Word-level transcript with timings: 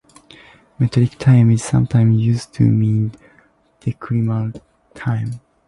Metric 0.79 1.19
time 1.19 1.51
is 1.51 1.63
sometimes 1.63 2.19
used 2.19 2.55
to 2.55 2.63
mean 2.63 3.11
decimal 3.81 4.51
time. 4.95 5.39